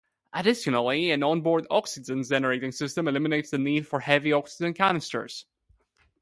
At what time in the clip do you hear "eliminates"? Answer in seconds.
3.07-3.51